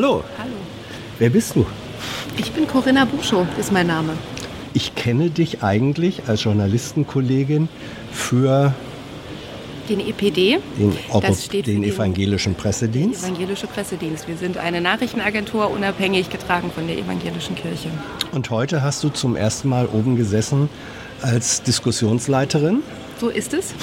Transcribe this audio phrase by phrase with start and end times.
[0.00, 0.22] Hallo.
[0.38, 0.52] Hallo.
[1.18, 1.66] Wer bist du?
[2.36, 4.12] Ich bin Corinna Buschow, ist mein Name.
[4.72, 7.68] Ich kenne dich eigentlich als Journalistenkollegin
[8.12, 8.72] für
[9.88, 13.24] Den EPD, den, Das steht den den- evangelischen Pressedienst.
[13.24, 14.28] Evangelische Pressedienst.
[14.28, 17.88] Wir sind eine Nachrichtenagentur, unabhängig getragen von der Evangelischen Kirche.
[18.30, 20.68] Und heute hast du zum ersten Mal oben gesessen
[21.22, 22.84] als Diskussionsleiterin,
[23.20, 23.74] So ist es,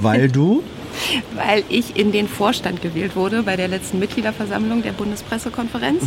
[0.00, 0.62] weil du
[1.34, 6.04] weil ich in den Vorstand gewählt wurde bei der letzten Mitgliederversammlung der Bundespressekonferenz.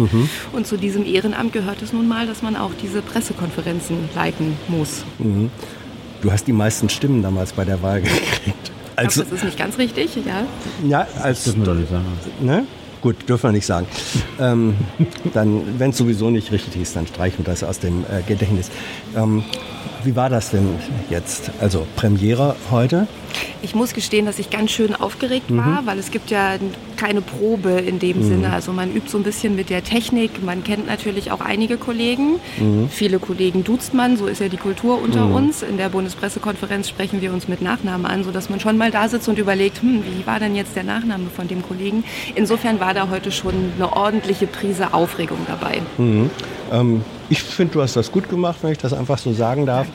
[0.54, 5.04] Und zu diesem Ehrenamt gehört es nun mal, dass man auch diese Pressekonferenzen leiten muss.
[6.22, 8.72] du hast die meisten Stimmen damals bei der Wahl gekriegt.
[9.02, 10.46] Ich Also, das ist nicht ganz richtig, ja.
[10.88, 12.06] ja, als Dürfen wir doch nicht sagen.
[12.42, 12.66] Ne?
[13.02, 13.88] Gut, dürfen wir nicht sagen.
[14.40, 14.76] ähm,
[15.34, 18.70] dann, wenn es sowieso nicht richtig ist, dann streichen wir das aus dem äh, Gedächtnis.
[19.16, 19.44] Ähm,
[20.04, 20.68] wie war das denn
[21.10, 21.52] jetzt?
[21.60, 23.08] Also Premiere heute?
[23.62, 26.56] Ich muss gestehen, dass ich ganz schön aufgeregt war, weil es gibt ja
[26.96, 28.52] keine Probe in dem Sinne.
[28.54, 30.44] Also man übt so ein bisschen mit der Technik.
[30.44, 32.40] Man kennt natürlich auch einige Kollegen.
[32.90, 35.62] Viele Kollegen duzt man, so ist ja die Kultur unter uns.
[35.62, 39.28] In der Bundespressekonferenz sprechen wir uns mit Nachnamen an, sodass man schon mal da sitzt
[39.28, 42.04] und überlegt, hm, wie war denn jetzt der Nachname von dem Kollegen?
[42.36, 45.82] Insofern war da heute schon eine ordentliche Prise Aufregung dabei.
[46.72, 49.88] Ähm, ich finde, du hast das gut gemacht, wenn ich das einfach so sagen darf.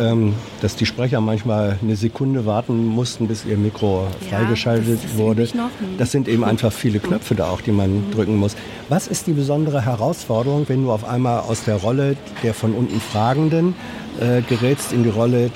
[0.00, 5.16] Ähm, dass die Sprecher manchmal eine Sekunde warten mussten, bis ihr Mikro Ja, freigeschaltet das-
[5.18, 5.42] wurde.
[5.42, 5.98] Mhm.
[5.98, 8.56] Das sind eben einfach viele Knöpfe da auch, die man drücken muss.
[8.88, 13.00] Was ist die besondere Herausforderung, wenn du auf einmal aus der Rolle der von unten
[13.00, 13.74] Fragenden
[14.22, 15.50] äh, gerätst in die Rolle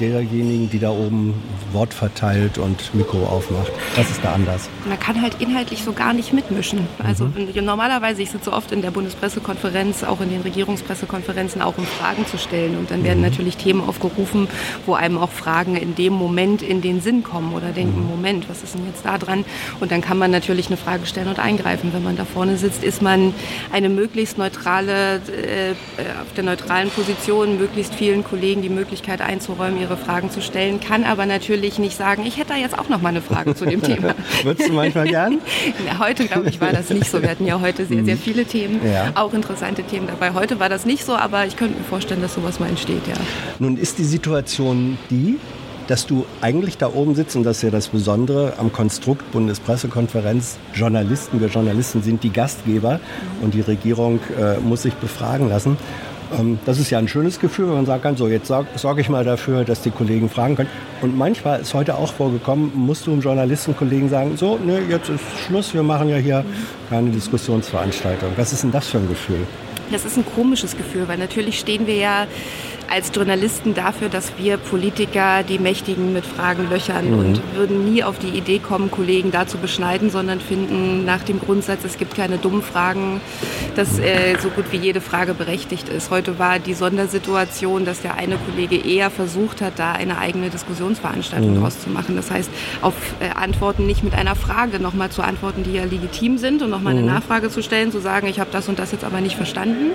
[0.00, 1.34] derjenigen, die da oben
[1.72, 3.72] Wort verteilt und Mikro aufmacht?
[3.96, 4.68] Was ist da anders?
[4.88, 6.86] Man kann halt inhaltlich so gar nicht mitmischen.
[7.02, 12.26] Also normalerweise, ich sitze oft in der Bundespressekonferenz, auch in den Regierungspressekonferenzen, auch um Fragen
[12.26, 12.76] zu stellen.
[12.76, 14.48] Und dann werden natürlich Themen aufgerufen,
[14.86, 18.62] wo einem auch Fragen in dem Moment in den Sinn kommen oder denken, Moment, was
[18.62, 19.44] ist denn jetzt da dran?
[19.80, 21.92] Und dann kann man natürlich eine Frage stellen und eingreifen.
[21.92, 23.32] Wenn man da vorne sitzt, ist man
[23.72, 25.72] eine möglichst neutrale, äh,
[26.20, 31.04] auf der neutralen Position, möglichst vielen Kollegen die Möglichkeit einzuräumen, ihre Fragen zu stellen, kann
[31.04, 33.82] aber natürlich nicht sagen, ich hätte da jetzt auch noch mal eine Frage zu dem
[33.82, 34.14] Thema.
[34.42, 35.38] Würdest du manchmal gern?
[35.98, 37.22] Heute, glaube ich, war das nicht so.
[37.22, 39.12] Wir hatten ja heute sehr, sehr viele Themen, Ja.
[39.14, 40.34] auch interessante Themen dabei.
[40.34, 43.14] Heute war das nicht so, aber ich könnte mir vorstellen, dass sowas mal entsteht, ja.
[43.58, 45.38] Nun ist die Situation die,
[45.88, 50.56] dass du eigentlich da oben sitzt und das ist ja das Besondere am Konstrukt Bundespressekonferenz.
[50.74, 53.00] Journalisten, wir Journalisten sind die Gastgeber
[53.42, 55.76] und die Regierung äh, muss sich befragen lassen.
[56.38, 59.00] Ähm, das ist ja ein schönes Gefühl, wenn man sagen kann, so jetzt sorg- sorge
[59.00, 60.68] ich mal dafür, dass die Kollegen fragen können.
[61.00, 65.20] Und manchmal ist heute auch vorgekommen, musst du einem Journalistenkollegen sagen, so, ne, jetzt ist
[65.46, 66.44] Schluss, wir machen ja hier
[66.90, 68.30] keine Diskussionsveranstaltung.
[68.36, 69.40] Was ist denn das für ein Gefühl?
[69.90, 72.26] Das ist ein komisches Gefühl, weil natürlich stehen wir ja
[72.90, 78.18] als Journalisten dafür, dass wir Politiker die Mächtigen mit Fragen löchern und würden nie auf
[78.18, 82.38] die Idee kommen, Kollegen da zu beschneiden, sondern finden nach dem Grundsatz, es gibt keine
[82.38, 83.20] dummen Fragen,
[83.76, 86.10] dass äh, so gut wie jede Frage berechtigt ist.
[86.10, 91.60] Heute war die Sondersituation, dass der eine Kollege eher versucht hat, da eine eigene Diskussionsveranstaltung
[91.60, 92.16] draus zu machen.
[92.16, 92.50] Das heißt,
[92.80, 96.70] auf äh, Antworten nicht mit einer Frage nochmal zu antworten, die ja legitim sind und
[96.70, 99.36] nochmal eine Nachfrage zu stellen, zu sagen, ich habe das und das jetzt aber nicht
[99.36, 99.92] verstanden,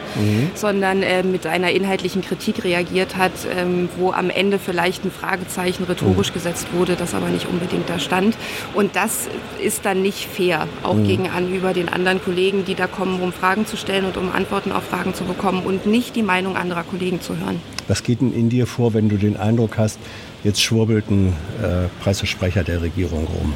[0.56, 5.84] sondern äh, mit einer inhaltlichen Kritik reagiert hat, ähm, wo am Ende vielleicht ein Fragezeichen
[5.84, 8.38] rhetorisch gesetzt wurde, das aber nicht unbedingt da stand.
[8.74, 9.28] Und das
[9.64, 13.78] ist dann nicht fair, auch gegenüber den anderen Kollegen, die da kommen, um Fragen zu
[13.78, 17.38] stellen und um Antworten auf Fragen zu bekommen und nicht die Meinung anderer Kollegen zu
[17.38, 17.62] hören.
[17.88, 20.00] Was geht denn in dir vor, wenn du den Eindruck hast,
[20.44, 23.54] jetzt schwurbelt ein äh, Pressesprecher der Regierung rum?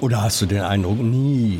[0.00, 1.58] Oder hast du den Eindruck, nie?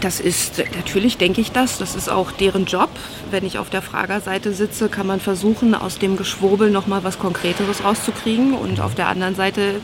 [0.00, 2.90] Das ist, natürlich denke ich das, das ist auch deren Job.
[3.30, 7.82] Wenn ich auf der Fragerseite sitze, kann man versuchen, aus dem Geschwurbel nochmal was Konkreteres
[7.82, 8.52] rauszukriegen.
[8.54, 9.80] Und auf der anderen Seite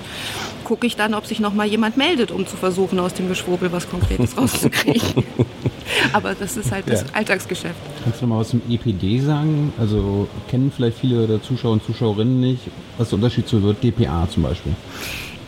[0.64, 3.88] gucke ich dann, ob sich nochmal jemand meldet, um zu versuchen, aus dem Geschwurbel was
[3.88, 5.25] Konkretes rauszukriegen.
[6.12, 7.06] Aber das ist halt das Ja.
[7.15, 7.75] Alltagsgeschäft.
[8.05, 9.73] Kannst du noch mal was zum EPD sagen?
[9.79, 12.62] Also kennen vielleicht viele der Zuschauer und Zuschauerinnen nicht.
[12.99, 14.73] Was ist der Unterschied zu DPA zum Beispiel?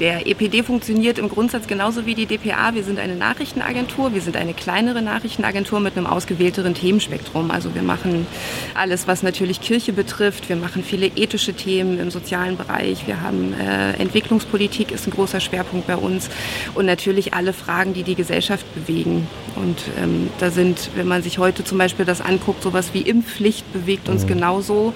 [0.01, 2.75] Der EPD funktioniert im Grundsatz genauso wie die DPA.
[2.75, 4.13] Wir sind eine Nachrichtenagentur.
[4.13, 7.53] Wir sind eine kleinere Nachrichtenagentur mit einem ausgewählteren Themenspektrum.
[7.53, 8.27] Also wir machen
[8.75, 10.49] alles, was natürlich Kirche betrifft.
[10.49, 13.07] Wir machen viele ethische Themen im sozialen Bereich.
[13.07, 16.29] Wir haben äh, Entwicklungspolitik ist ein großer Schwerpunkt bei uns
[16.75, 19.29] und natürlich alle Fragen, die die Gesellschaft bewegen.
[19.55, 23.73] Und ähm, da sind, wenn man sich heute zum Beispiel das anguckt, sowas wie Impfpflicht
[23.73, 24.93] bewegt uns genauso.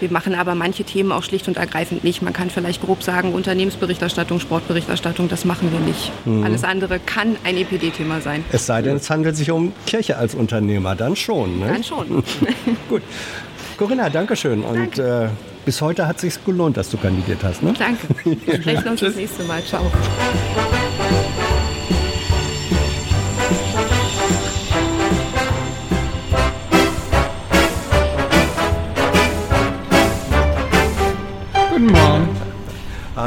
[0.00, 2.20] Wir machen aber manche Themen auch schlicht und ergreifend nicht.
[2.20, 6.12] Man kann vielleicht grob sagen, Unternehmensberichterstattung, Sportberichterstattung, das machen wir nicht.
[6.44, 8.44] Alles andere kann ein EPD-Thema sein.
[8.52, 11.60] Es sei denn, es handelt sich um Kirche als Unternehmer, dann schon.
[11.60, 11.66] Ne?
[11.66, 12.22] Dann schon.
[12.88, 13.02] Gut.
[13.76, 15.28] Corinna, danke schön und äh,
[15.64, 17.62] bis heute hat es sich gelohnt, dass du kandidiert hast.
[17.62, 17.72] Ne?
[17.78, 18.08] Danke.
[18.46, 19.62] Wir sprechen uns das nächste Mal.
[19.64, 19.90] Ciao.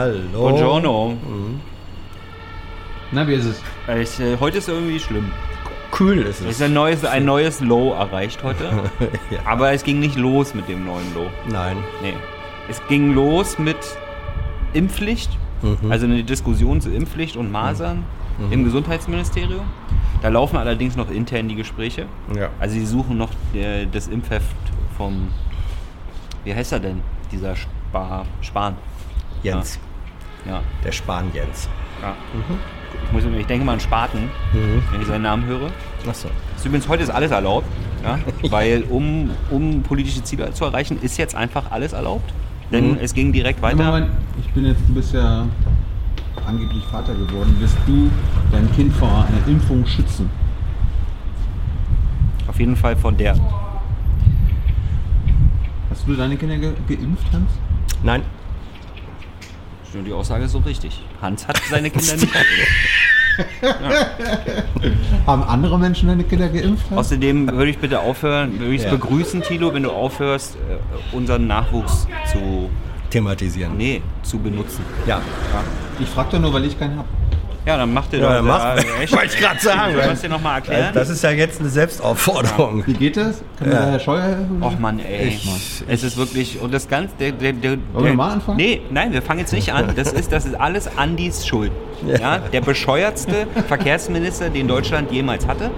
[0.03, 0.19] Hallo.
[0.49, 1.13] Buongiorno.
[3.13, 3.61] Na, wie ist es?
[3.87, 5.31] Ich, äh, heute ist irgendwie schlimm.
[5.91, 6.51] Kühl ist Es es.
[6.57, 8.65] ist ein neues, ein neues Low erreicht heute.
[9.31, 9.39] Ja.
[9.45, 11.27] Aber es ging nicht los mit dem neuen Low.
[11.49, 11.77] Nein.
[12.01, 12.15] Nee.
[12.67, 13.77] Es ging los mit
[14.73, 15.89] Impfpflicht, Mhm.
[15.89, 18.03] also eine Diskussion zu Impfpflicht und Masern
[18.51, 19.63] im Gesundheitsministerium.
[20.21, 22.07] Da laufen allerdings noch intern die Gespräche.
[22.35, 22.49] Ja.
[22.59, 24.53] Also sie suchen noch äh, das Impfheft
[24.97, 25.29] vom,
[26.43, 26.99] wie heißt er denn,
[27.31, 28.75] dieser Spar, Spahn.
[29.43, 29.75] Jens.
[29.75, 29.92] Ja,
[30.83, 31.69] Der Spahn Jens.
[32.01, 32.15] ja.
[33.05, 34.29] Ich, muss, ich denke mal an Spaten,
[34.91, 35.71] wenn ich seinen Namen höre.
[36.07, 36.29] Achso.
[36.55, 37.67] Ist Übrigens, heute ist alles erlaubt,
[38.03, 38.19] ja?
[38.51, 42.33] weil um, um politische Ziele zu erreichen, ist jetzt einfach alles erlaubt.
[42.71, 43.83] Denn es ging direkt weiter.
[43.83, 44.09] Moment,
[44.39, 45.45] ich bin jetzt, du bist ja
[46.45, 47.55] angeblich Vater geworden.
[47.59, 48.09] Wirst du
[48.51, 50.29] dein Kind vor einer Impfung schützen?
[52.47, 53.35] Auf jeden Fall von der.
[55.89, 57.51] Hast du deine Kinder ge geimpft, Hans?
[58.01, 58.23] Nein.
[59.93, 61.03] Stimmt, die Aussage ist so richtig.
[61.21, 62.27] Hans hat seine Kinder nicht.
[65.27, 66.89] Haben andere Menschen deine Kinder geimpft?
[66.89, 66.99] Hans?
[66.99, 68.89] Außerdem würde ich bitte aufhören, würde ich es Ja.
[68.89, 72.71] begrüßen, Tilo, wenn du aufhörst, äh, unseren Nachwuchs zu,
[73.11, 73.77] Thematisieren.
[73.77, 74.83] nee, zu benutzen.
[75.05, 75.21] Ja.
[75.99, 77.05] Ich frag doch nur, weil ich keinen hab.
[77.65, 78.35] Ja, dann mach dir Ja, doch.
[78.35, 78.75] dann mach.
[79.01, 79.13] echt.
[79.13, 79.93] Wollte ich gerade sagen.
[79.93, 80.91] Du kannst dir nochmal erklären.
[80.93, 82.83] Das ist ja jetzt eine Selbstaufforderung.
[82.85, 83.41] Wie geht das?
[83.57, 83.81] Kann mir Ja.
[83.83, 84.61] der Herr Scheuer helfen?
[84.61, 85.27] Och Mann, ey.
[85.29, 88.57] Ich- es ist wirklich, und das Ganze, der, der, der, Wollen wir mal anfangen?
[88.57, 89.93] Nee, nein, wir fangen jetzt nicht an.
[89.95, 91.71] Das ist, das ist alles Andys Schuld.
[92.05, 92.39] Ja.
[92.39, 95.71] der bescheuertste Verkehrsminister, den Deutschland jemals hatte.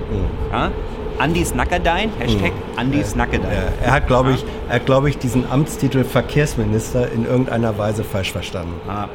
[0.52, 0.72] Ja.
[1.20, 3.52] Andi Snackerdein, Hashtag Andi Snackerdein.
[3.52, 8.04] Ja, er hat, glaube ich, er hat, glaube ich, diesen Amtstitel Verkehrsminister in irgendeiner Weise
[8.04, 8.74] falsch verstanden.
[8.90, 9.08] Ah.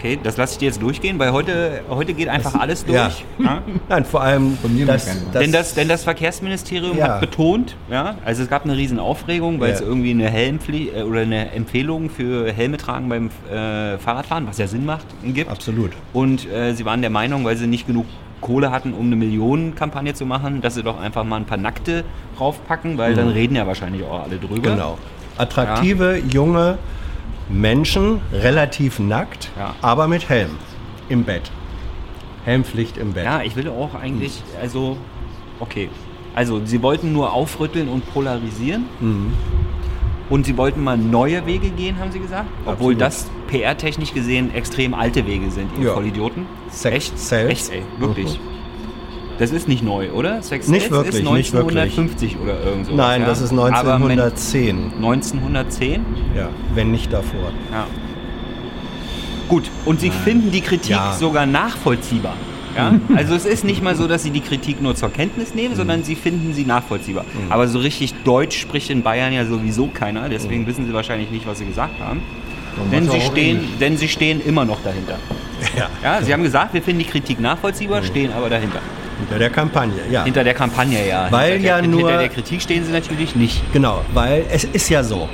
[0.00, 2.96] Okay, das lasse ich dir jetzt durchgehen, weil heute, heute geht einfach alles durch.
[2.96, 3.10] Ja.
[3.38, 3.62] Ja.
[3.88, 7.08] Nein, vor allem, Von mir das, das, denn, das, denn das Verkehrsministerium Ja.
[7.08, 9.74] hat betont, ja, also es gab eine riesen Aufregung, weil Ja.
[9.74, 14.56] es irgendwie eine Helmpflicht äh, oder eine Empfehlung für Helme tragen beim äh, Fahrradfahren, was
[14.58, 15.50] ja Sinn macht, gibt.
[15.50, 15.90] absolut.
[16.14, 18.06] Und äh, sie waren der Meinung, weil sie nicht genug
[18.40, 22.04] Kohle hatten, um eine Millionenkampagne zu machen, dass sie doch einfach mal ein paar Nackte
[22.38, 24.70] draufpacken, weil dann reden ja wahrscheinlich auch alle drüber.
[24.70, 24.74] Mhm.
[24.76, 24.98] Genau.
[25.36, 26.78] Attraktive, junge
[27.52, 29.74] Menschen, relativ nackt, Ja.
[29.82, 30.50] aber mit Helm
[31.08, 31.50] im Bett.
[32.44, 33.24] Helmpflicht im Bett.
[33.24, 34.96] Ja, ich will auch eigentlich, also,
[35.58, 35.88] okay.
[36.34, 38.84] Also, sie wollten nur aufrütteln und polarisieren.
[39.00, 39.32] Mhm.
[40.30, 42.48] Und sie wollten mal neue Wege gehen, haben sie gesagt.
[42.64, 43.00] Obwohl Absolut.
[43.00, 45.94] das PR-technisch gesehen extrem alte Wege sind, ihr Ja.
[45.94, 46.46] Vollidioten.
[46.70, 47.18] Sex Echt?
[47.18, 47.50] sells.
[47.50, 48.38] Echt, ey, wirklich.
[49.40, 50.42] Das ist nicht neu, oder?
[50.42, 51.78] Sex Nicht wirklich, ist nicht wirklich.
[51.78, 52.96] 1950 oder irgend sowas.
[52.98, 53.26] Nein, ja?
[53.26, 53.80] das ist Aber wenn-
[54.20, 54.92] 1910.
[54.96, 56.04] 1910?
[56.36, 57.50] Ja, wenn nicht davor.
[57.72, 57.86] Ja.
[59.48, 61.12] Gut, und sie finden die Kritik Ja.
[61.18, 62.34] sogar nachvollziehbar.
[62.76, 62.94] Ja?
[63.16, 66.04] Also es ist nicht mal so, dass sie die Kritik nur zur Kenntnis nehmen, sondern
[66.04, 67.24] sie finden sie nachvollziehbar.
[67.48, 71.46] Aber so richtig Deutsch spricht in Bayern ja sowieso keiner, deswegen wissen sie wahrscheinlich nicht,
[71.48, 72.20] was sie gesagt haben.
[72.92, 75.16] Denn sie, stehen, denn sie stehen immer noch dahinter.
[76.02, 76.22] Ja.
[76.22, 78.80] sie haben gesagt, wir finden die Kritik nachvollziehbar, stehen aber dahinter.
[79.20, 80.24] Hinter der Kampagne, ja.
[80.24, 81.26] Hinter der Kampagne, ja.
[81.30, 83.62] Weil hinter ja der, nur- Hinter der Kritik stehen sie natürlich nicht.
[83.72, 85.28] Genau, weil es ist ja so.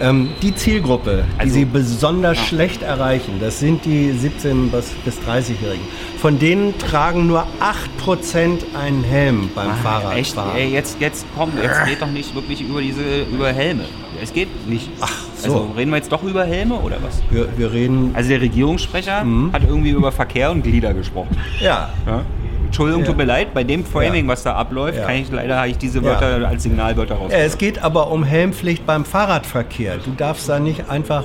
[0.00, 2.44] Ähm, die Zielgruppe, die Also- sie besonders Ja.
[2.44, 5.82] schlecht erreichen, das sind die 17- bis, bis 30-Jährigen.
[6.20, 9.72] Von denen tragen nur 8% einen Helm beim Ah,
[10.14, 10.34] Echt?
[10.34, 10.56] Fahrradfahren.
[10.56, 13.84] Ey, jetzt, jetzt komm, jetzt geht doch nicht wirklich über diese über Helme.
[14.22, 14.88] Es geht nicht.
[15.00, 15.44] Ach, so.
[15.52, 17.20] Also reden wir jetzt doch über Helme oder was?
[17.30, 19.52] Wir, wir reden, Also der Regierungssprecher Mhm.
[19.52, 21.36] hat irgendwie über Verkehr und Glieder gesprochen.
[21.60, 22.22] ja, Ja?
[22.68, 25.78] Entschuldigung, tut mir leid, bei dem Framing, was da abläuft, kann ich leider habe ich
[25.78, 27.32] diese Wörter als Signalwörter raus.
[27.34, 29.96] Es geht aber um Helmpflicht beim Fahrradverkehr.
[30.04, 31.24] Du darfst da nicht einfach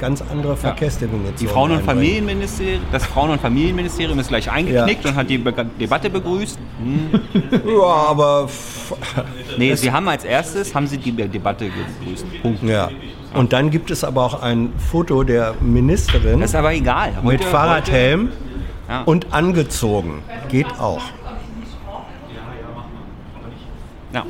[0.00, 1.84] ganz andere Verkehrsdefinitionen Die Frauen- und.
[1.84, 5.10] Familienministerium, das Frauen- und Familienministerium ist gleich eingeknickt Ja.
[5.10, 6.58] und hat die Be Debatte begrüßt.
[6.82, 7.20] Hm.
[7.78, 8.48] Ja, aber
[9.58, 12.26] Nee, sie haben als erstes haben sie die Debatte begrüßt.
[12.42, 12.62] Punkt.
[12.64, 12.90] ja.
[13.34, 17.12] Und dann gibt es aber auch ein Foto der Ministerin Das ist aber egal.
[17.22, 18.30] mit Heute- Fahrradhelm
[18.92, 19.02] Ja.
[19.04, 20.22] und angezogen.
[20.50, 21.00] Geht auch.
[24.12, 24.24] Ja.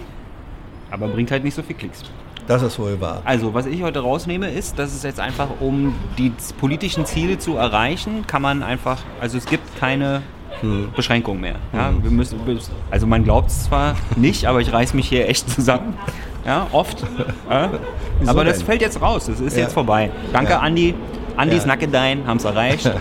[0.91, 2.03] Aber bringt halt nicht so viel Klicks.
[2.47, 3.23] Das ist wohl wahr.
[3.25, 7.57] Also, was ich heute rausnehme, ist, dass es jetzt einfach, um die politischen Ziele zu
[7.57, 10.23] erreichen, kann man einfach, also es gibt keine
[10.95, 11.57] Beschränkung mehr.
[11.73, 12.39] Ja, wir müssen,
[12.91, 15.95] also man glaubt es zwar nicht, aber ich reiß mich hier echt zusammen.
[16.47, 17.03] Ja, oft.
[17.51, 17.71] Ja,
[18.27, 19.65] aber das fällt jetzt raus, das ist Ja.
[19.65, 20.11] jetzt vorbei.
[20.33, 20.61] Danke, Ja.
[20.61, 20.95] Andi.
[21.37, 21.67] Andis Ja.
[21.69, 22.91] Nackedein haben es erreicht.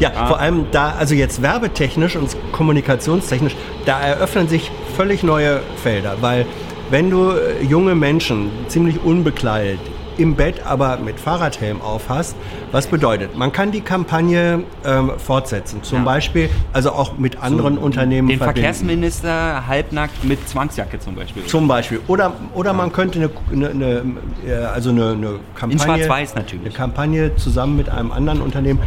[0.00, 0.26] Ja, Ah.
[0.26, 3.54] vor allem da, also jetzt werbetechnisch und kommunikationstechnisch,
[3.86, 6.44] da eröffnen sich völlig neue Felder, weil
[6.90, 9.78] wenn du äh, junge Menschen ziemlich unbekleidet
[10.22, 12.36] im Bett aber mit Fahrradhelm aufhast.
[12.70, 15.82] Was bedeutet, man kann die Kampagne ähm, fortsetzen.
[15.82, 16.04] Zum Ja.
[16.04, 18.60] Beispiel, also auch mit anderen Unternehmen Den verbinden.
[18.62, 21.44] Verkehrsminister halbnackt mit Zwangsjacke zum Beispiel.
[21.46, 22.00] Zum Beispiel.
[22.06, 24.02] Oder, oder man könnte eine, eine, eine,
[24.46, 26.04] äh, also eine, eine Kampagne.
[26.04, 26.64] Schwarz-Weiß natürlich.
[26.66, 28.80] Eine Kampagne zusammen mit einem anderen Unternehmen.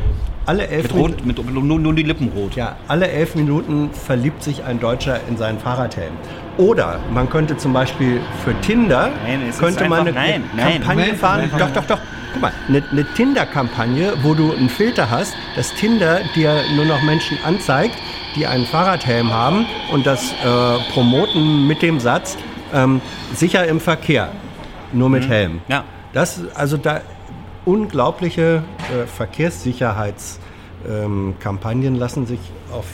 [0.45, 2.55] Alle elf, mit rot, mit nur, nur die Lippen rot.
[2.55, 6.13] ja, alle elf Minuten verliebt sich ein Deutscher in seinen Fahrradhelm.
[6.57, 10.43] Oder man könnte zum Beispiel für Tinder Nein, es ist könnte man einfach- eine nein,
[10.55, 10.73] nein.
[10.73, 11.51] Kampagne Moment, fahren.
[11.57, 11.99] Doch, doch, doch.
[12.33, 17.01] Guck mal, eine, eine Tinder-Kampagne, wo du einen Filter hast, dass Tinder dir nur noch
[17.03, 17.95] Menschen anzeigt,
[18.35, 20.35] die einen Fahrradhelm haben und das äh,
[20.93, 22.37] promoten mit dem Satz
[22.73, 23.01] ähm,
[23.33, 24.29] sicher im Verkehr,
[24.93, 25.53] nur mit Helm.
[25.53, 25.61] Mhm.
[25.69, 25.83] Ja.
[26.13, 27.01] Das also da
[27.65, 32.39] unglaubliche äh, Verkehrssicherheitskampagnen ähm, lassen sich
[32.71, 32.85] auf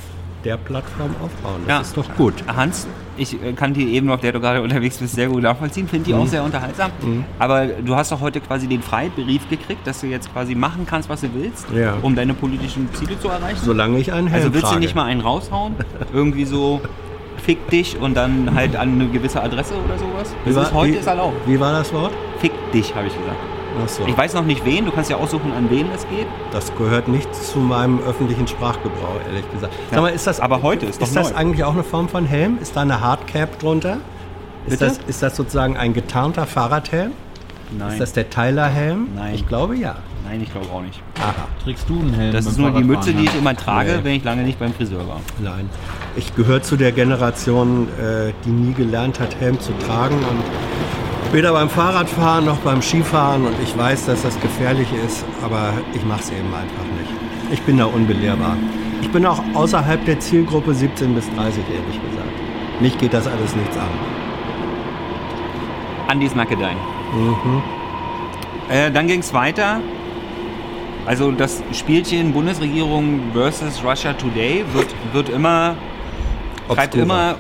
[0.44, 1.62] der Plattform aufbauen.
[1.68, 1.82] Das Ja.
[1.82, 2.34] ist doch gut.
[2.48, 5.88] Hans, ich äh, kann die Ebene, auf der du gerade unterwegs bist, sehr gut nachvollziehen.
[5.88, 6.90] Finde die auch sehr unterhaltsam.
[7.38, 11.10] Aber du hast doch heute quasi den Freibrief gekriegt, dass du jetzt quasi machen kannst,
[11.10, 11.94] was du willst, Ja.
[12.02, 13.60] um deine politischen Ziele zu erreichen.
[13.64, 14.78] Solange ich einen Helm also willst trage.
[14.78, 15.76] du nicht mal einen raushauen?
[16.14, 16.82] Irgendwie so
[17.44, 20.34] fick dich und dann halt an eine gewisse Adresse oder sowas?
[20.46, 21.36] Das ist, war- heute wie, ist erlaubt.
[21.46, 22.14] Wie war das Wort?
[22.40, 23.38] Fick dich, habe ich gesagt.
[23.88, 24.06] So.
[24.06, 26.28] Ich weiß noch nicht wen, du kannst ja aussuchen, an wen es geht.
[26.52, 29.74] Das gehört nicht zu meinem öffentlichen Sprachgebrauch, ehrlich gesagt.
[29.74, 29.80] Ja.
[29.96, 31.36] Sag mal, ist das, Aber heute ist doch Ist das neu.
[31.38, 32.58] eigentlich auch eine Form von Helm?
[32.62, 33.98] Ist da eine Hardcap drunter?
[34.66, 34.86] Ist Bitte?
[34.86, 37.12] das, ist das sozusagen ein getarnter Fahrradhelm?
[37.78, 37.94] Nein.
[37.94, 39.08] Ist das der Tyler-Helm?
[39.16, 39.34] Nein.
[39.36, 39.96] Ich glaube ja.
[40.28, 41.02] Nein, ich glaube auch nicht.
[41.20, 41.34] Aha.
[41.64, 42.34] Trägst du einen Helm?
[42.34, 44.04] Das ist nur die Mütze, die ich immer trage, Nee.
[44.04, 45.22] wenn ich lange nicht beim Friseur war.
[45.40, 45.70] Nein.
[46.16, 50.16] Ich gehöre zu der Generation, äh, die nie gelernt hat, Helm zu tragen.
[50.16, 50.44] Und
[51.34, 53.46] weder beim Fahrradfahren noch beim Skifahren.
[53.46, 57.12] Und ich weiß, dass das gefährlich ist, aber ich mache es eben einfach nicht.
[57.52, 58.58] Ich bin da unbelehrbar.
[59.02, 62.82] Ich bin auch außerhalb der Zielgruppe 17 bis 30, ehrlich gesagt.
[62.82, 63.90] Mich geht das alles nichts an.
[66.08, 66.78] Andis Nackedein.
[67.14, 67.62] Mhm.
[68.70, 69.80] Äh, dann ging es weiter.
[71.06, 75.76] Also das Spielchen Bundesregierung versus Russia Today wird, wird immer,
[76.70, 77.32] treibt immer,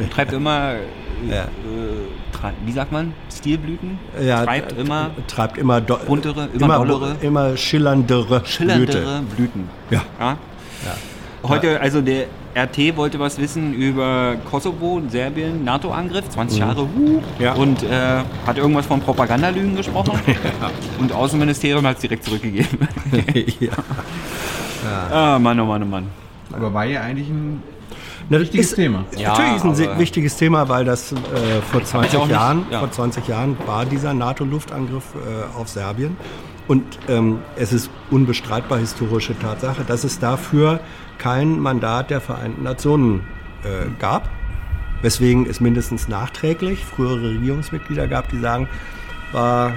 [0.00, 1.46] äh, treibt immer, äh,
[2.64, 3.98] wie sagt man, Stilblüten?
[4.22, 7.16] Ja, treibt äh, immer treibt immer, buntere, immer dollere.
[7.20, 9.36] immer schillerndere, schillerndere Blüte.
[9.36, 9.68] Blüten.
[9.90, 10.02] Ja.
[10.20, 10.36] Ja?
[11.42, 12.26] Heute, also der
[12.56, 17.20] RT wollte was wissen über Kosovo, Serbien, NATO-Angriff, 20 Jahre, huh, Mhm.
[17.38, 17.52] Ja.
[17.52, 20.18] und äh, hat irgendwas von Propagandalügen gesprochen.
[20.98, 22.88] Und Außenministerium hat es direkt zurückgegeben.
[23.60, 23.72] ja.
[25.12, 26.06] ah, Mann, oh Mann, oh Mann.
[26.52, 27.62] Aber war ja eigentlich ein
[28.28, 29.04] Na, wichtiges ist, Thema.
[29.16, 31.16] Ja, Natürlich ist ein wichtiges Thema, weil das äh,
[31.70, 32.80] vor 20 auch nicht- Jahren, ja.
[32.80, 36.16] vor 20 Jahren war dieser NATO-Luftangriff äh, auf Serbien.
[36.68, 40.80] Und ähm, es ist unbestreitbar historische Tatsache, dass es dafür
[41.18, 43.20] kein Mandat der Vereinten Nationen
[43.62, 44.28] äh, gab.
[45.02, 48.68] Weswegen es mindestens nachträglich frühere Regierungsmitglieder gab, die sagen,
[49.30, 49.74] war,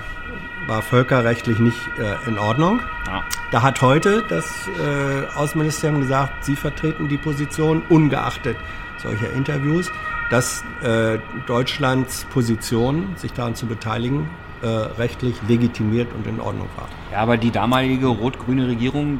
[0.70, 2.80] war völkerrechtlich nicht äh, in Ordnung.
[3.08, 3.24] Ja.
[3.52, 8.56] Da hat heute das äh, Außenministerium gesagt, sie vertreten die Position, ungeachtet
[8.98, 9.90] solcher Interviews,
[10.30, 14.30] dass äh, Deutschlands Position, sich daran zu beteiligen,
[14.62, 16.88] äh, rechtlich legitimiert und in Ordnung war.
[17.12, 19.20] ja, aber die damalige rot-grüne Regierung,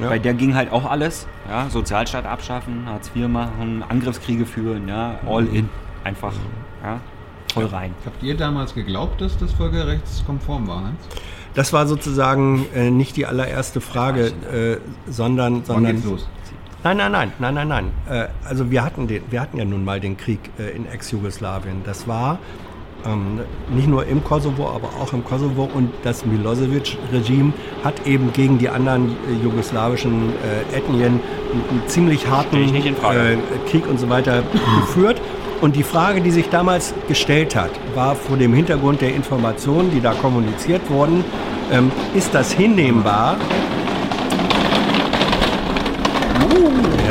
[0.00, 0.08] Ja.
[0.08, 1.26] bei der ging halt auch alles.
[1.48, 5.68] Ja, Sozialstaat abschaffen, Hartz IV machen, Angriffskriege führen, ja, all in.
[6.04, 6.32] Einfach,
[6.82, 7.00] ja,
[7.52, 7.94] voll rein.
[8.04, 11.00] Habt ihr damals geglaubt, dass das völkerrechtskonform war, Hans?
[11.54, 14.78] Das war sozusagen äh, nicht die allererste Frage, äh,
[15.08, 16.28] sondern, Wann sondern geht's los?
[16.82, 17.90] Nein, nein, nein, nein, nein, nein.
[18.08, 21.82] Äh, also wir hatten, den, wir hatten ja nun mal den Krieg äh, in Ex-Jugoslawien.
[21.84, 22.38] Das war
[23.04, 25.68] ähm, nicht nur im Kosovo, aber auch im Kosovo.
[25.72, 27.52] Und das Milosevic-Regime
[27.84, 31.20] hat eben gegen die anderen äh, jugoslawischen äh, Ethnien
[31.52, 33.36] einen, einen ziemlich harten äh,
[33.68, 34.42] Krieg und so weiter
[34.80, 35.20] geführt.
[35.60, 40.00] Und die Frage, die sich damals gestellt hat, war vor dem Hintergrund der Informationen, die
[40.00, 41.24] da kommuniziert wurden,
[41.70, 43.36] ähm, ist das hinnehmbar,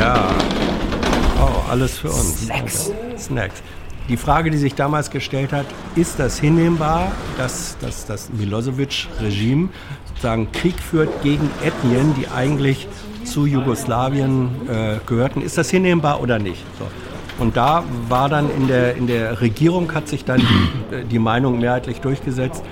[0.00, 0.30] Ja.
[1.38, 2.46] Oh, alles für uns.
[2.46, 2.90] Snacks.
[3.18, 3.62] Snacks.
[4.08, 9.68] Die Frage, die sich damals gestellt hat, ist das hinnehmbar, dass, dass das Milosevic-Regime
[10.08, 12.88] sozusagen Krieg führt gegen Ethnien, die eigentlich
[13.24, 15.42] zu Jugoslawien äh, gehörten?
[15.42, 16.64] Ist das hinnehmbar oder nicht?
[16.78, 16.86] So.
[17.40, 20.42] Und da war dann in der, in der Regierung hat sich dann
[21.10, 22.62] die, Meinung mehrheitlich durchgesetzt,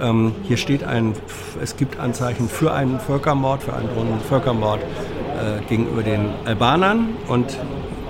[0.00, 1.14] ähm, hier steht ein,
[1.62, 7.58] es gibt Anzeichen für einen Völkermord, für einen drohenden Völkermord äh, gegenüber den Albanern und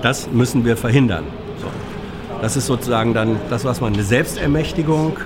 [0.01, 1.23] das müssen wir verhindern.
[1.57, 1.67] So.
[2.41, 5.17] Das ist sozusagen dann das, was man eine Selbstermächtigung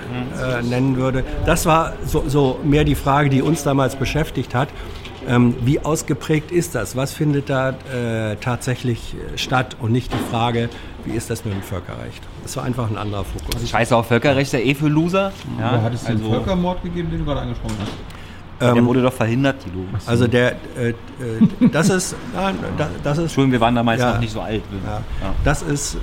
[0.42, 1.24] äh, nennen würde.
[1.46, 4.70] Das war so, so mehr die Frage, die uns damals beschäftigt hat.
[5.28, 6.96] Ähm, wie ausgeprägt ist das?
[6.96, 9.76] Was findet da äh, tatsächlich äh, statt?
[9.80, 10.70] Und nicht die Frage,
[11.06, 12.22] wie ist das mit dem Völkerrecht?
[12.44, 13.70] Das war einfach ein anderer Fokus.
[13.70, 15.32] Scheiße auf Völkerrecht, der eh für Loser.
[15.60, 17.92] Ja, Ja, hat es den also, Völkermord gegeben, den du gerade angesprochen hast?
[18.62, 19.86] der Ähm, wurde doch verhindert, Tilo.
[20.06, 20.94] Also der, äh, äh,
[21.72, 24.14] das ist, nein, da- das ist, Entschuldigung, wir waren damals Ja.
[24.14, 24.62] noch nicht so alt.
[24.86, 25.34] ja, Ja.
[25.44, 25.98] das ist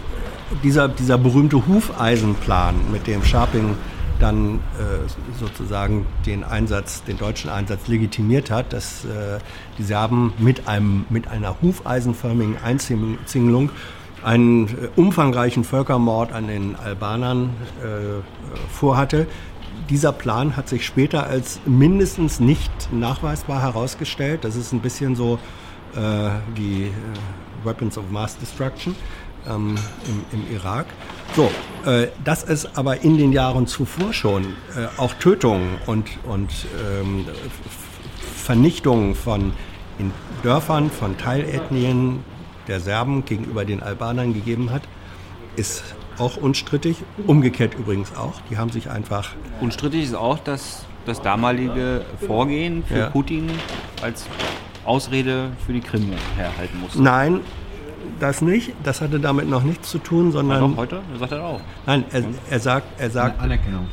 [0.64, 3.76] dieser, dieser berühmte Hufeisenplan, mit dem Scharping
[4.20, 9.38] dann äh, sozusagen den Einsatz, den deutschen Einsatz legitimiert hat, dass äh,
[9.78, 13.70] die Serben mit einem, mit einer hufeisenförmigen Einzingelung
[14.22, 17.50] einen äh, umfangreichen Völkermord an den Albanern
[18.70, 19.26] vorhatte.
[19.88, 24.44] Dieser Plan hat sich später als mindestens nicht nachweisbar herausgestellt.
[24.44, 25.38] Das ist ein bisschen so
[26.54, 26.90] wie äh,
[27.64, 28.94] Weapons of Mass Destruction
[29.49, 30.87] ähm, im, im Irak.
[31.37, 31.50] So,
[31.88, 34.44] äh, dass es aber in den Jahren zuvor schon
[34.76, 36.50] äh, auch Tötungen und, und
[37.00, 37.26] ähm,
[38.37, 39.52] Vernichtungen von
[39.99, 42.25] in Dörfern, von Teilethnien
[42.66, 44.82] der Serben gegenüber den Albanern gegeben hat,
[45.56, 45.85] ist
[46.18, 46.97] auch unstrittig.
[47.26, 48.40] Umgekehrt übrigens auch.
[48.50, 49.30] Die haben sich einfach
[49.61, 53.11] Unstrittig ist auch, dass das damalige Vorgehen für Ja.
[53.11, 53.50] Putin
[54.02, 54.26] als
[54.85, 57.02] Ausrede für die Krim herhalten musste.
[57.02, 57.40] Nein,
[58.19, 58.73] das nicht.
[58.85, 61.00] Das hatte damit noch nichts zu tun, sondern doch, heute?
[61.11, 61.61] Das sagt er auch.
[61.87, 63.87] nein, er, er sagt, er sagt, Anerkennung.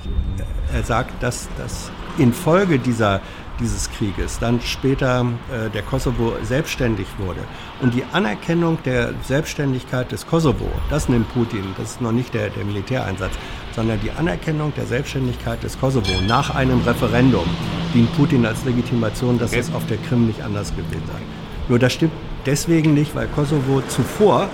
[0.74, 3.22] er sagt, dass, dass infolge dieser,
[3.60, 7.40] dieses Krieges dann später äh, der Kosovo selbstständig wurde.
[7.82, 12.50] Und die Anerkennung der Selbstständigkeit des Kosovo, das nimmt Putin, das ist noch nicht der,
[12.50, 13.34] der Militäreinsatz,
[13.76, 17.46] sondern die Anerkennung der Selbstständigkeit des Kosovo nach einem Referendum
[17.94, 21.22] dient Putin als Legitimation, dass es auf der Krim nicht anders gewesen sei.
[21.70, 22.14] Nur das stimmt
[22.48, 24.50] deswegen nicht, weil Kosovo zuvor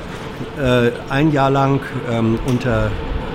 [0.61, 1.79] äh, ein Jahr lang
[2.11, 2.91] ähm, unter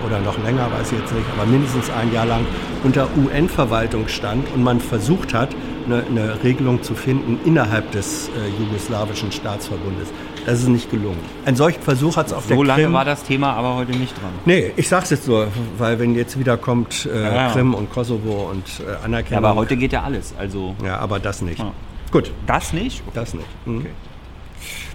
[0.06, 2.44] oder noch länger, weiß ich jetzt nicht, aber mindestens ein Jahr lang
[2.84, 5.48] unter UN-Verwaltung stand und man versucht hat,
[5.86, 10.08] eine, eine Regelung zu finden innerhalb des äh, jugoslawischen Staatsverbundes.
[10.46, 11.18] Das ist nicht gelungen.
[11.46, 12.92] Ein solchen Versuch hat es auf So der lange Krim.
[12.92, 14.30] war das Thema aber heute nicht dran.
[14.44, 17.50] Nee, ich sag's jetzt nur, weil wenn jetzt wieder kommt äh, Ja, ja.
[17.50, 19.44] Krim und Kosovo und äh, Ja, Anerkennung.
[19.44, 20.32] aber heute geht ja alles.
[20.38, 21.58] Also Ja, aber das nicht.
[21.58, 21.72] Ja.
[22.12, 23.02] Gut, das nicht.
[23.14, 23.46] das nicht.
[23.66, 23.86] Mhm.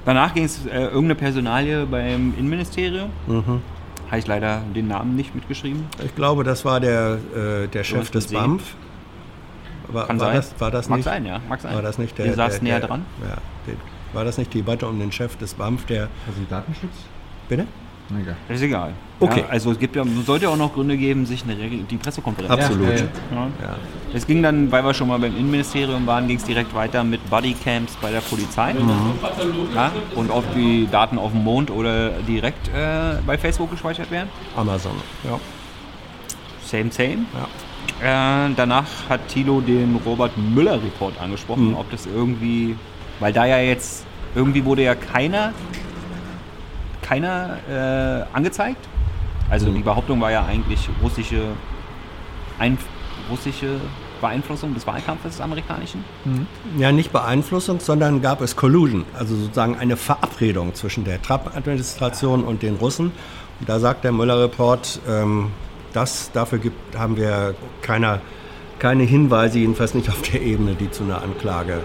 [0.06, 3.10] Danach ging es äh, irgendeine Personalie beim Innenministerium.
[3.28, 3.62] Mhm.
[4.08, 5.86] Habe ich leider den Namen nicht mitgeschrieben.
[6.04, 8.28] Ich glaube, das war der, äh, der Chef des.
[8.28, 8.76] BAMF.
[9.88, 10.36] War, Kann war sein.
[10.36, 11.06] Das, war das Mag nicht?
[11.06, 11.40] sein, ja.
[11.48, 11.76] Mag sein.
[11.76, 12.26] War das nicht der?
[12.28, 13.06] Ihr saßt der, näher der, dran.
[13.22, 13.38] Ja,
[13.68, 13.76] der,
[14.14, 16.10] war das nicht die Debatte um den Chef des BAMF, der.
[16.28, 16.94] Also Datenschutz?
[17.48, 17.68] Bitte?
[18.10, 18.36] Egal.
[18.48, 18.92] Das ist egal.
[19.20, 19.40] Okay.
[19.42, 21.96] Ja, also es gibt ja, sollte ja auch noch Gründe geben, sich eine Regel, die
[21.98, 22.52] Pressekonferenz.
[22.52, 22.90] Absolut.
[22.90, 22.96] Ja,
[23.62, 23.76] ja.
[24.14, 27.28] Es ging dann, weil wir schon mal beim Innenministerium waren, ging es direkt weiter mit
[27.30, 28.74] Bodycams bei der Polizei.
[28.74, 29.14] Mhm.
[30.16, 34.30] Und ob die Daten auf dem Mond oder direkt äh, bei Facebook gespeichert werden.
[34.56, 34.94] Amazon.
[35.24, 35.40] Ja.
[36.66, 37.26] Same, same.
[38.02, 38.48] ja.
[38.48, 41.76] Äh, danach hat Thilo den Robert Müller Report angesprochen, Mhm.
[41.78, 42.76] ob das irgendwie,
[43.20, 45.54] weil da ja jetzt irgendwie wurde ja keiner,
[47.04, 48.88] keiner äh, angezeigt.
[49.50, 49.76] Also Mhm.
[49.76, 51.42] die Behauptung war ja eigentlich russische,
[52.58, 52.80] Einf
[53.30, 53.80] russische
[54.22, 56.04] Beeinflussung des Wahlkampfes des amerikanischen.
[56.78, 62.64] Ja, nicht Beeinflussung, sondern gab es Collusion, also sozusagen eine Verabredung zwischen der Trump-Administration und
[62.64, 63.12] den Russen.
[63.60, 65.52] Und da sagt der Müller-Report, ähm,
[65.92, 68.22] das, dafür gibt, haben wir keine,
[68.80, 71.82] keine Hinweise, jedenfalls nicht auf der Ebene, die zu einer Anklage.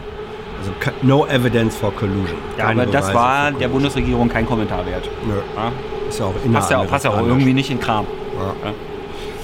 [0.58, 2.36] Also no evidence for collusion.
[2.56, 3.68] Ja, Keine aber das war der.
[3.68, 5.08] Bundesregierung kein Kommentar wert.
[5.26, 5.72] Nö, Ja?
[6.08, 8.06] ist ja auch Passt ja, passt ja auch irgendwie nicht in Kram.
[8.38, 8.68] Ja.
[8.68, 8.74] Ja.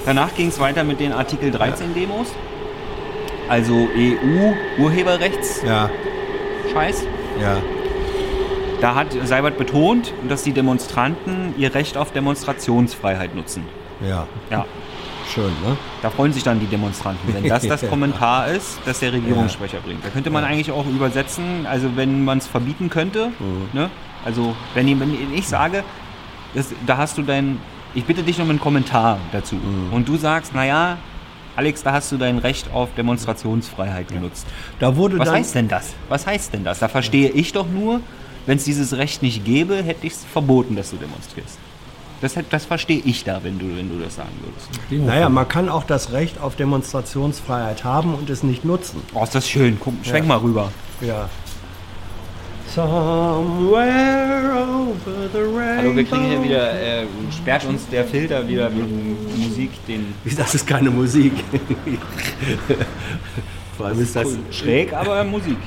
[0.05, 2.27] Danach ging es weiter mit den Artikel 13 Demos.
[3.47, 5.61] Also EU-Urheberrechts.
[5.63, 5.89] Ja,
[6.73, 7.05] Scheiß.
[7.41, 7.57] ja.
[8.81, 13.63] Da hat Seibert betont, dass die Demonstranten ihr Recht auf Demonstrationsfreiheit nutzen.
[14.01, 14.65] Ja, Ja,
[15.35, 15.77] schön, ne?
[16.01, 17.87] da freuen sich dann die Demonstranten, wenn das das Ja.
[17.89, 20.03] Kommentar ist, das der Regierungssprecher bringt.
[20.03, 23.67] Da könnte man eigentlich auch übersetzen, also wenn man es verbieten könnte, Mhm.
[23.73, 23.89] ne?
[24.23, 25.83] also wenn, ich- wenn ich sage,
[26.53, 27.59] das, da hast du dein,
[27.93, 29.91] ich bitte dich um einen Kommentar dazu Mhm.
[29.93, 30.97] und du sagst, naja,
[31.57, 34.45] Alex, da hast du dein Recht auf Demonstrationsfreiheit genutzt.
[34.79, 35.93] Da wurde Was heißt denn das?
[36.09, 36.79] Was heißt denn das?
[36.79, 38.01] Da verstehe ich doch nur,
[38.45, 41.57] wenn es dieses Recht nicht gäbe, hätte ich es verboten, dass du demonstrierst.
[42.21, 45.05] Das, das verstehe ich da, wenn du, wenn du das sagen würdest.
[45.05, 49.01] Naja, man kann auch das Recht auf Demonstrationsfreiheit haben und es nicht nutzen.
[49.13, 49.77] Oh, ist das schön.
[49.79, 50.71] Guck, schwenk mal rüber.
[51.01, 51.29] Ja.
[52.73, 55.77] Somewhere over the rainbow.
[55.77, 60.13] Hallo, wir kriegen hier wieder, äh, sperrt uns der Filter wieder wegen Musik, den.
[60.35, 61.33] Das ist keine Musik.
[63.77, 64.27] Vor allem ist das.
[64.51, 65.57] schräg, aber Musik.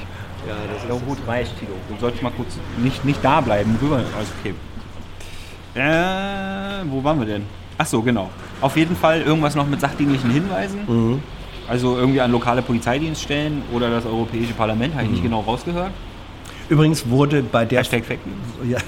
[0.47, 1.73] Ja, das Ja, gut, reicht, Tilo.
[1.89, 3.97] Du solltest mal kurz nicht, nicht da bleiben, rüber.
[3.97, 4.55] Also, okay.
[5.79, 7.43] Äh, wo waren wir denn?
[7.79, 8.31] Ach so, genau.
[8.61, 10.81] Auf jeden Fall irgendwas noch mit sachdienlichen Hinweisen.
[10.87, 11.23] Mhm.
[11.69, 15.93] Also irgendwie an lokale Polizeidienststellen oder das Europäische Parlament, habe ich nicht genau rausgehört.
[16.69, 18.71] Übrigens wurde bei der Hashtag Fake News.
[18.71, 18.79] ja,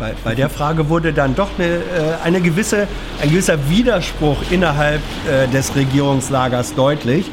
[0.00, 1.80] bei, bei der Frage wurde dann doch eine, äh,
[2.24, 2.88] eine gewisse,
[3.22, 7.30] ein gewisser Widerspruch innerhalb äh, des Regierungslagers deutlich,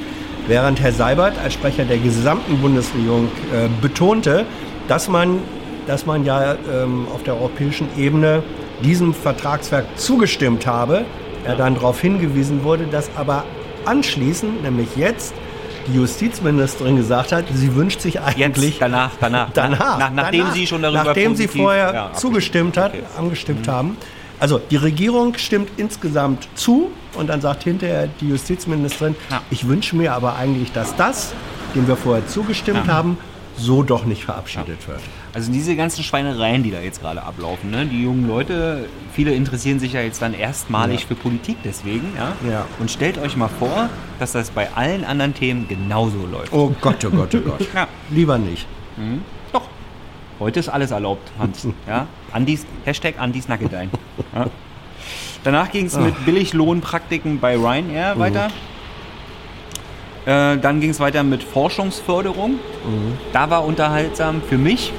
[0.47, 4.45] während Herr Seibert als Sprecher der gesamten Bundesregierung äh, betonte,
[4.87, 5.39] dass man,
[5.87, 8.43] dass man ja ähm, auf der europäischen Ebene
[8.83, 11.05] diesem Vertragswerk zugestimmt habe.
[11.45, 13.45] Er dann darauf hingewiesen wurde, dass aber
[13.85, 15.33] anschließend, nämlich jetzt,
[15.87, 19.49] die Justizministerin gesagt hat, sie wünscht sich eigentlich Jetzt, danach, danach.
[19.53, 23.03] danach, Nach, nachdem danach, sie schon darüber nachdem sie vorher Ja, zugestimmt hat, Okay.
[23.17, 23.95] angestimmt haben.
[24.39, 29.41] Also die Regierung stimmt insgesamt zu und dann sagt hinterher die Justizministerin, Ja.
[29.49, 31.33] ich wünsche mir aber eigentlich, dass das,
[31.73, 32.93] dem wir vorher zugestimmt Ja.
[32.93, 33.17] haben,
[33.57, 35.01] so doch nicht verabschiedet wird.
[35.33, 37.85] Also diese ganzen Schweinereien, die da jetzt gerade ablaufen, ne?
[37.85, 41.07] die jungen Leute, viele interessieren sich ja jetzt dann erstmalig Ja.
[41.07, 42.13] für Politik deswegen.
[42.15, 42.33] Ja?
[42.49, 42.65] Ja.
[42.79, 43.89] Und stellt euch mal vor,
[44.19, 46.53] dass das bei allen anderen Themen genauso läuft.
[46.53, 47.67] Oh Gott, oh Gott, oh Gott.
[47.73, 47.87] Ja.
[48.09, 48.67] Lieber nicht.
[49.51, 49.67] Doch.
[50.39, 51.67] Heute ist alles erlaubt, Hans.
[51.87, 52.07] ja?
[52.31, 53.89] Andis, Hashtag Andis Nackedein.
[54.35, 54.45] Ja?
[55.43, 58.49] Danach ging es mit Billiglohnpraktiken bei Ryanair weiter.
[60.27, 62.59] Äh, dann ging es weiter mit Forschungsförderung.
[63.31, 64.91] Da war unterhaltsam für mich,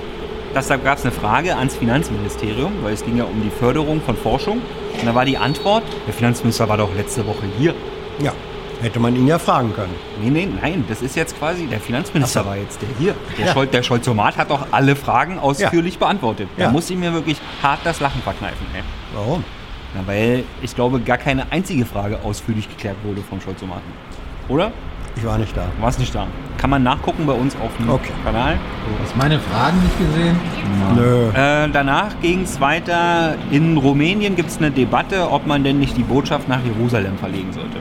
[0.54, 4.00] dass da gab es eine Frage ans Finanzministerium, weil es ging ja um die Förderung
[4.00, 4.62] von Forschung.
[4.98, 7.74] Und da war die Antwort, der Finanzminister war doch letzte Woche hier.
[8.20, 8.32] Ja,
[8.80, 9.94] hätte man ihn ja fragen können.
[10.22, 12.48] Nee, nee, nein, das ist jetzt quasi, der Finanzminister so.
[12.48, 13.14] war jetzt der hier.
[13.36, 13.52] Der, Ja.
[13.52, 16.48] Scholz, der Scholzomat hat doch alle Fragen ausführlich beantwortet.
[16.56, 16.70] Da Ja.
[16.70, 18.66] muss ich mir wirklich hart das Lachen verkneifen.
[18.74, 18.82] Ey.
[19.14, 19.44] Warum?
[19.94, 23.92] Na, weil ich glaube, gar keine einzige Frage ausführlich geklärt wurde vom Scholzomaten.
[24.48, 24.72] Oder?
[25.16, 25.66] Ich war nicht da.
[25.80, 26.26] War es nicht da?
[26.58, 28.12] Kann man nachgucken bei uns auf dem Okay.
[28.24, 28.54] Kanal.
[28.54, 30.36] Du hast meine Fragen nicht gesehen?
[30.96, 31.28] Nö.
[31.30, 33.34] Äh, danach ging es weiter.
[33.50, 37.52] In Rumänien gibt es eine Debatte, ob man denn nicht die Botschaft nach Jerusalem verlegen
[37.52, 37.78] sollte.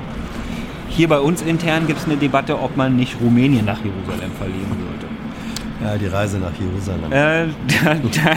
[0.90, 4.68] Hier bei uns intern gibt es eine Debatte, ob man nicht Rumänien nach Jerusalem verlegen
[4.68, 5.08] sollte.
[5.84, 7.12] Ja, die Reise nach Jerusalem.
[7.12, 7.48] Äh,
[7.84, 8.36] da, da,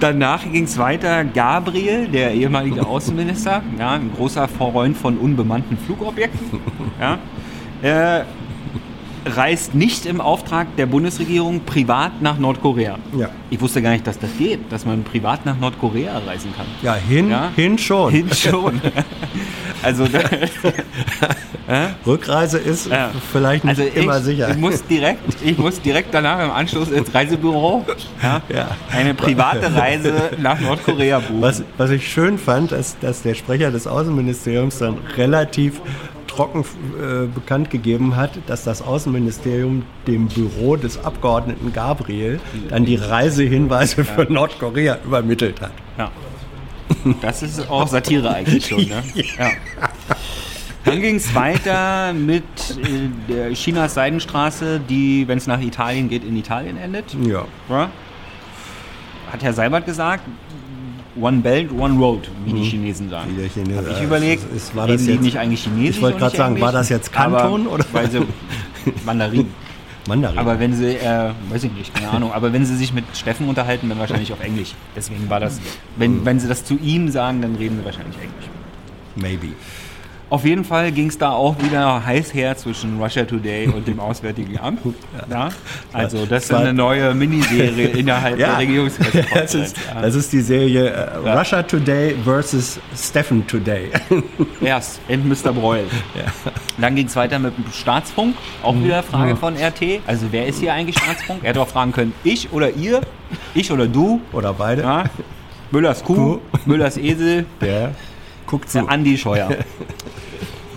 [0.00, 1.24] danach ging es weiter.
[1.24, 6.58] Gabriel, der ehemalige Außenminister, ja, ein großer Freund von unbemannten Flugobjekten,
[7.00, 7.18] ja,
[7.82, 8.22] äh,
[9.24, 12.98] reist nicht im Auftrag der Bundesregierung privat nach Nordkorea.
[13.16, 13.28] Ja.
[13.50, 16.66] Ich wusste gar nicht, dass das geht, dass man privat nach Nordkorea reisen kann.
[16.82, 17.50] Ja, hin, Ja?
[17.54, 18.10] hin schon.
[18.12, 18.80] Hin schon.
[19.82, 20.06] also,
[22.06, 23.10] Rückreise ist Ja.
[23.32, 24.50] vielleicht nicht also ich, immer sicher.
[24.50, 27.84] ich muss direkt, ich muss direkt danach im Anschluss ins Reisebüro
[28.22, 28.40] Ja.
[28.90, 31.40] eine private Reise nach Nordkorea buchen.
[31.42, 35.80] Was, was ich schön fand, ist, dass der Sprecher des Außenministeriums dann relativ
[36.32, 42.96] trocken äh, bekannt gegeben hat, dass das Außenministerium dem Büro des Abgeordneten Gabriel dann die
[42.96, 45.72] Reisehinweise für Nordkorea übermittelt hat.
[45.98, 46.10] Ja.
[47.20, 49.02] Das ist auch Satire eigentlich schon, ne?
[49.38, 49.50] Ja.
[50.84, 56.24] Dann ging es weiter mit äh, der Chinas Seidenstraße, die, wenn es nach Italien geht,
[56.24, 57.14] in Italien endet.
[57.24, 57.44] Ja.
[57.68, 57.90] Ja.
[59.30, 60.24] Hat Herr Seibert gesagt,
[61.20, 63.30] One Belt, One Road, wie die Chinesen sagen.
[63.36, 65.96] Wie der Chinese- Hab ich überlegt, es ist- war reden das jetzt- nicht eigentlich Chinesisch?
[65.96, 68.20] Ich wollte gerade sagen, war das jetzt Kanton oder- Weil sie
[69.04, 69.48] Mandarin.
[70.08, 70.38] Mandarin.
[70.38, 73.48] Aber wenn sie, äh, weiß ich nicht, keine Ahnung, aber wenn sie sich mit Steffen
[73.48, 74.74] unterhalten, dann wahrscheinlich auf Englisch.
[74.96, 75.60] Deswegen war das,
[75.96, 78.48] wenn, wenn sie das zu ihm sagen, dann reden sie wahrscheinlich Englisch.
[79.14, 79.52] Maybe.
[80.32, 84.00] Auf jeden Fall ging es da auch wieder heiß her zwischen Russia Today und dem
[84.08, 84.80] Auswärtigen Amt.
[85.28, 85.50] Ja.
[85.92, 89.54] Also das ist eine neue Miniserie innerhalb der das Regierungspressekonferenz.
[89.54, 91.38] ist, das ist die Serie Ja.
[91.38, 93.90] Russia Today versus Stephen Today.
[94.62, 95.52] Erst and Mr.
[95.52, 95.84] Breul.
[96.78, 98.34] Dann ging es weiter mit dem Staatsfunk.
[98.62, 100.00] Auch wieder Frage von RT.
[100.06, 101.40] Also wer ist hier eigentlich Staatsfunk?
[101.42, 103.02] Er hätte auch fragen können, ich oder ihr,
[103.52, 104.22] ich oder du.
[104.32, 104.80] Oder beide.
[104.80, 105.04] Ja?
[105.70, 106.40] Müllers Kuh, Kuh.
[106.64, 107.90] Müllers Esel, Der
[108.46, 108.78] guckt zu.
[108.80, 109.50] der Andi Scheuer.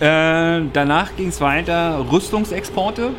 [0.00, 3.10] Äh, danach ging es weiter, Rüstungsexporte.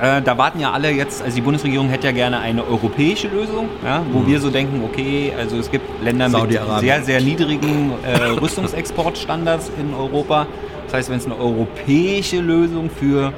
[0.00, 3.68] Äh, da warten ja alle jetzt, also die Bundesregierung hätte ja gerne eine europäische Lösung,
[3.84, 8.16] ja, wo wir so denken, okay, also es gibt Länder mit sehr, sehr niedrigen äh,
[8.40, 10.48] Rüstungsexportstandards in Europa.
[10.86, 13.32] Das heißt, wenn es eine europäische Lösung für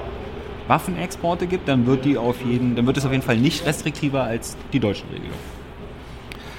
[0.67, 4.23] Waffenexporte gibt, dann wird die auf jeden, dann wird es auf jeden Fall nicht restriktiver
[4.23, 5.37] als die deutsche Regelung.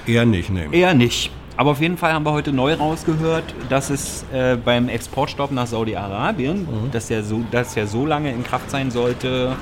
[0.06, 0.68] Eher nicht, ne.
[0.70, 1.32] Eher nicht.
[1.56, 5.66] Aber auf jeden Fall haben wir heute neu rausgehört, dass es äh, beim Exportstopp nach
[5.66, 9.56] Saudi-Arabien, dass, der so, dass der so lange in Kraft sein sollte,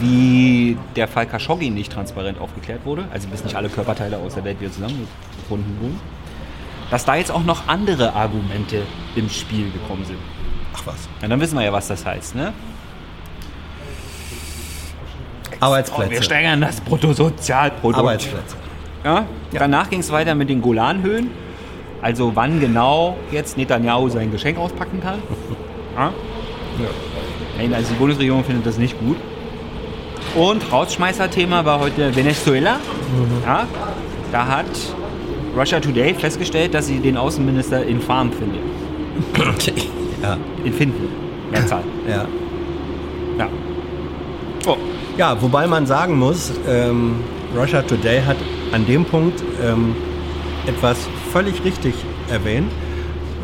[0.00, 4.44] wie der Fall Khashoggi nicht transparent aufgeklärt wurde, also bis nicht alle Körperteile aus der
[4.44, 6.00] Welt wieder zusammengefunden wurden,
[6.90, 8.82] dass da jetzt auch noch andere Argumente
[9.16, 10.18] im Spiel gekommen sind.
[10.74, 11.08] Ach was.
[11.22, 12.52] Ja, dann wissen wir ja, was das heißt, ne?
[15.58, 16.10] Arbeitsplätze.
[16.10, 17.98] Wir steigern das Bruttosozialprodukt.
[17.98, 18.56] Arbeitsplätze.
[19.04, 19.26] Ja?
[19.52, 21.30] Danach ging es weiter mit den Golanhöhen.
[22.02, 25.18] Also wann genau jetzt Netanyahu sein Geschenk auspacken kann.
[25.96, 26.12] Ja?
[27.76, 29.16] Also die Bundesregierung findet das nicht gut.
[30.34, 32.78] Und Rausschmeißer-Thema war heute Venezuela.
[33.44, 33.66] Ja?
[34.32, 34.66] Da hat
[35.54, 38.60] Russia Today festgestellt, dass sie den Außenminister infam findet.
[40.22, 40.38] ja.
[40.64, 41.08] Infinden.
[41.50, 41.82] Mehrzahl.
[42.08, 42.26] Ja.
[43.36, 43.48] Ja.
[44.66, 44.76] Oh.
[45.18, 47.16] Ja, wobei man sagen muss, ähm,
[47.54, 48.36] Russia Today hat
[48.72, 49.94] an dem Punkt ähm,
[50.66, 50.98] etwas
[51.32, 51.94] völlig richtig
[52.30, 52.70] erwähnt.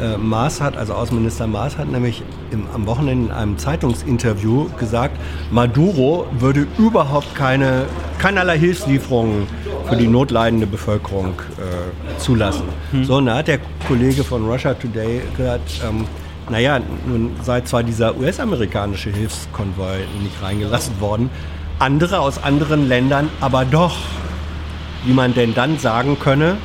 [0.01, 5.19] Äh, Maas hat, also Außenminister Maas hat nämlich im, am Wochenende in einem Zeitungsinterview gesagt,
[5.51, 7.87] Maduro würde überhaupt keine,
[8.19, 9.47] keinerlei Hilfslieferungen
[9.89, 12.65] für die notleidende Bevölkerung äh, zulassen.
[12.91, 13.05] Hm.
[13.05, 16.05] So, und da hat der Kollege von Russia Today gesagt, ähm,
[16.51, 21.31] naja, nun sei zwar dieser US-amerikanische Hilfskonvoi nicht reingelassen worden,
[21.79, 23.97] andere aus anderen Ländern aber doch.
[25.07, 26.57] Wie man denn dann sagen könne,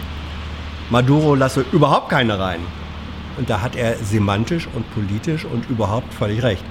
[0.90, 2.60] Maduro lasse überhaupt keine rein.
[3.38, 6.64] Und da hat er semantisch und politisch und überhaupt völlig recht.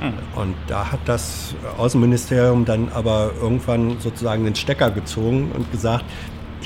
[0.00, 0.12] Hm.
[0.34, 6.04] Und da hat das Außenministerium dann aber irgendwann sozusagen den Stecker gezogen und gesagt,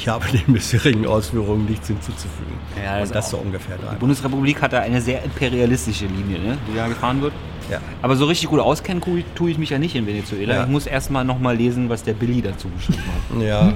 [0.01, 2.55] ich habe den bisherigen Ausführungen nichts hinzuzufügen.
[2.83, 6.59] Ja, das und das so ungefähr Die Bundesrepublik hat da eine sehr imperialistische Linie, ne,
[6.67, 7.35] die da gefahren wird.
[7.71, 7.81] Ja.
[8.01, 9.03] Aber so richtig gut auskennen
[9.35, 10.55] tue ich mich ja nicht in Venezuela.
[10.55, 10.63] Ja.
[10.63, 13.43] Ich muss erstmal nochmal lesen, was der Billy dazu geschrieben hat.
[13.47, 13.73] Ja.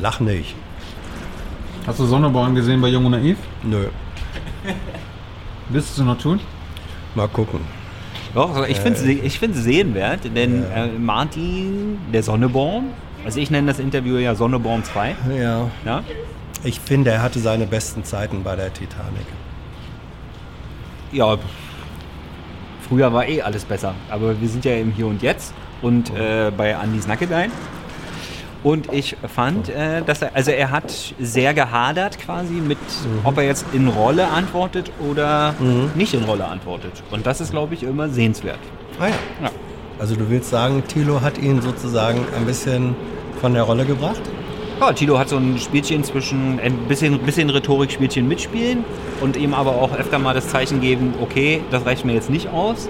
[0.00, 0.54] Lach nicht.
[1.86, 3.36] Hast du Sonneborn gesehen bei Jung und Naiv?
[3.62, 3.86] Nö.
[5.68, 6.40] Willst du noch tun?
[7.14, 7.60] Mal gucken.
[8.34, 10.86] Doch, also ich finde es ich sehenswert, denn ja.
[10.86, 12.86] äh, Martin, der Sonneborn,
[13.24, 15.16] also ich nenne das Interview ja Sonneborn 2.
[15.38, 15.70] Ja.
[15.84, 16.02] ja.
[16.62, 19.26] Ich finde, er hatte seine besten Zeiten bei der Titanic.
[21.12, 21.36] Ja,
[22.88, 26.50] früher war eh alles besser, aber wir sind ja im Hier und Jetzt und äh,
[26.56, 27.50] bei Andys Nackedein
[28.64, 33.20] und ich fand, äh, dass er, also er hat sehr gehadert quasi mit, mhm.
[33.22, 35.90] ob er jetzt in Rolle antwortet oder mhm.
[35.94, 37.02] nicht in Rolle antwortet.
[37.10, 38.58] Und das ist, glaube ich, immer sehenswert.
[38.98, 39.14] Ah ja.
[39.42, 39.50] ja.
[39.98, 42.96] Also du willst sagen, Thilo hat ihn sozusagen ein bisschen
[43.40, 44.22] von der Rolle gebracht?
[44.80, 48.84] Ja, Tilo hat so ein Spielchen zwischen ein bisschen, bisschen Rhetorik-Spielchen mitspielen
[49.20, 52.48] und ihm aber auch öfter mal das Zeichen geben, okay, das reicht mir jetzt nicht
[52.48, 52.88] aus.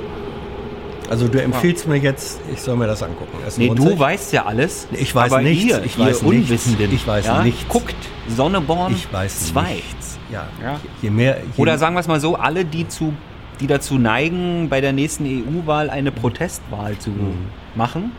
[1.10, 1.90] Also du empfiehlst ja.
[1.90, 3.36] mir jetzt, ich soll mir das angucken.
[3.46, 4.88] Es nee, du weißt ja alles.
[4.92, 5.64] Ich weiß nichts.
[5.64, 6.66] Ihr, ich weiß nichts.
[6.66, 7.42] Ich weiß ja?
[7.42, 7.68] nichts.
[7.68, 7.94] Guckt
[8.28, 9.74] Sonneborn ich weiß 2.
[9.74, 10.18] Nichts.
[10.32, 10.48] Ja.
[10.62, 10.80] ja.
[11.02, 13.12] Je mehr, je Oder sagen wir es mal so, alle, die, zu,
[13.60, 17.46] die dazu neigen, bei der nächsten EU-Wahl eine Protestwahl zu mhm.
[17.74, 18.12] machen,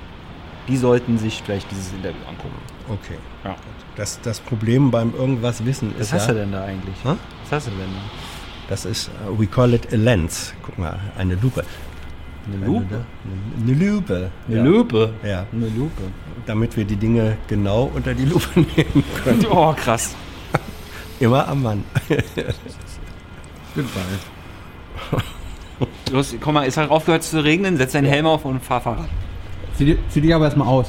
[0.68, 2.58] die sollten sich vielleicht dieses Interview angucken.
[2.90, 3.18] Okay.
[3.44, 3.56] Ja.
[3.96, 6.12] Das, das Problem beim irgendwas wissen ist.
[6.12, 6.96] Was hast du denn da eigentlich?
[7.04, 7.18] Hm?
[7.44, 8.02] Was hast du denn da?
[8.68, 10.54] Das ist, uh, we call it a lens.
[10.64, 11.64] Guck mal, eine Lupe.
[12.48, 13.06] Eine Lupe?
[13.64, 14.32] Eine, Lupe.
[14.48, 15.14] Eine Lupe?
[15.24, 15.46] Ja.
[15.52, 16.04] Eine Lupe.
[16.46, 19.46] Damit wir die Dinge genau unter die Lupe nehmen können.
[19.50, 20.16] Oh, krass.
[21.20, 21.84] Immer am Mann.
[23.76, 24.35] Goodbye.
[26.12, 29.10] Los, komm mal, es hat aufgehört zu regnen, setz deinen Helm auf und fahr Fahrrad.
[29.78, 30.88] Zieh, zieh dich aber erstmal aus.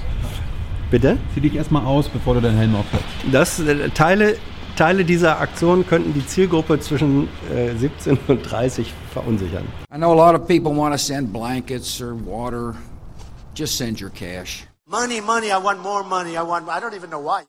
[0.90, 1.18] Bitte?
[1.34, 3.04] Zieh dich erstmal aus, bevor du deinen Helm aufhörst.
[3.32, 4.36] Das äh, Teile
[4.76, 9.66] Teile dieser Aktion könnten die Zielgruppe zwischen äh, 17 und 30 verunsichern.
[9.92, 12.74] I know a lot of people want to send blankets or water.
[13.54, 14.66] Just send your cash.
[14.86, 16.36] Money, money, I want more money.
[16.36, 17.44] I want I don't even know why.